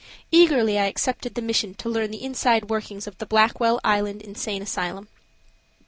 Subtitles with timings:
[0.31, 4.63] Eagerly I accepted the mission to learn the inside workings of the Blackwell Island Insane
[4.63, 5.09] Asylum.